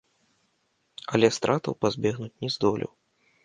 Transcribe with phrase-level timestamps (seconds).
[1.13, 2.91] Але стратаў пазбегнуць не здолеў.